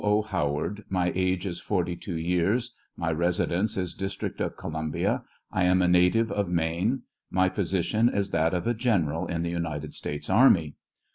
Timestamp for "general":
8.73-9.27